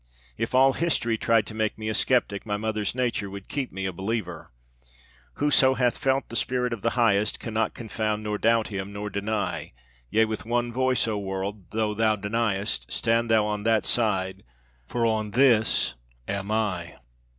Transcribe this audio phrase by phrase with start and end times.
[0.35, 3.85] If all history tried to make me a skeptic my mother's nature would keep me
[3.85, 4.49] a believer.
[5.35, 9.73] Whoso hath felt the spirit of the Highest Cannot confound nor doubt him nor deny;
[10.09, 14.41] Yea with one voice, O world, tho' thou deniest, Stand thou on that side,
[14.87, 15.93] for on this
[16.27, 16.95] am I.